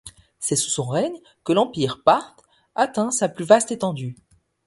C'est 0.39 0.55
sous 0.55 0.71
son 0.71 0.85
règne 0.87 1.15
que 1.43 1.53
l'empire 1.53 2.01
parthe 2.03 2.39
atteint 2.73 3.11
sa 3.11 3.29
plus 3.29 3.45
vaste 3.45 3.71
étendue. 3.71 4.15